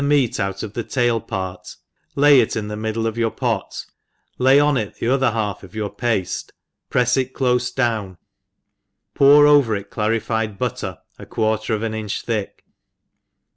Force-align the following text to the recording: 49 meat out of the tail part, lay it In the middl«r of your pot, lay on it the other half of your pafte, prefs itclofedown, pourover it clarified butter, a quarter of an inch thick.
49 0.01 0.09
meat 0.19 0.39
out 0.39 0.63
of 0.63 0.73
the 0.73 0.83
tail 0.83 1.19
part, 1.21 1.75
lay 2.15 2.39
it 2.39 2.55
In 2.55 2.69
the 2.69 2.75
middl«r 2.75 3.07
of 3.07 3.19
your 3.19 3.29
pot, 3.29 3.85
lay 4.39 4.59
on 4.59 4.75
it 4.75 4.95
the 4.95 5.07
other 5.07 5.29
half 5.29 5.61
of 5.61 5.75
your 5.75 5.91
pafte, 5.91 6.49
prefs 6.89 7.17
itclofedown, 7.31 8.17
pourover 9.13 9.79
it 9.79 9.91
clarified 9.91 10.57
butter, 10.57 10.97
a 11.19 11.27
quarter 11.27 11.75
of 11.75 11.83
an 11.83 11.93
inch 11.93 12.23
thick. 12.23 12.65